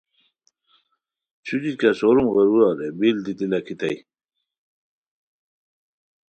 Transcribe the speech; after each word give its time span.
چھوچی 1.45 1.71
کیہ 1.79 1.91
سوروم 1.99 2.27
غیرورا 2.35 2.69
رے 2.79 2.87
بِل 2.99 3.17
دیتی 3.25 3.45
لاکھیتائے 3.51 3.97